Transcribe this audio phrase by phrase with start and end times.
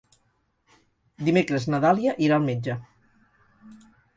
[1.27, 2.79] Dimecres na Dàlia irà al metge.